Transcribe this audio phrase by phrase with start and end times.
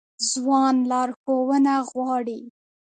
[0.29, 2.39] ځوان لارښوونه غواړي